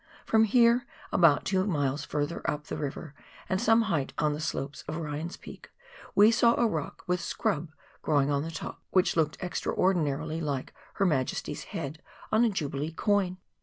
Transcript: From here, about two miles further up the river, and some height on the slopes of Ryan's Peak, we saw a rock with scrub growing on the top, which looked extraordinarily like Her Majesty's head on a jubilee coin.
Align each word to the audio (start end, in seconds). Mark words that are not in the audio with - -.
From 0.25 0.45
here, 0.45 0.87
about 1.11 1.45
two 1.45 1.63
miles 1.67 2.03
further 2.05 2.41
up 2.49 2.63
the 2.65 2.75
river, 2.75 3.13
and 3.47 3.61
some 3.61 3.83
height 3.83 4.13
on 4.17 4.33
the 4.33 4.39
slopes 4.39 4.81
of 4.87 4.95
Ryan's 4.97 5.37
Peak, 5.37 5.69
we 6.15 6.31
saw 6.31 6.55
a 6.59 6.65
rock 6.65 7.03
with 7.05 7.21
scrub 7.21 7.69
growing 8.01 8.31
on 8.31 8.41
the 8.41 8.49
top, 8.49 8.81
which 8.89 9.15
looked 9.15 9.37
extraordinarily 9.43 10.41
like 10.41 10.73
Her 10.95 11.05
Majesty's 11.05 11.65
head 11.65 12.01
on 12.31 12.43
a 12.43 12.49
jubilee 12.49 12.91
coin. 12.93 13.37